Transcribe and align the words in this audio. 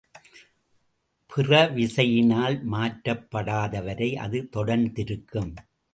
புறவிசையினால் 1.29 2.57
மாற்றப்படாதவரை 2.71 4.15
அது 4.15 4.49
தொடர்ந்திருக்கும். 4.55 5.55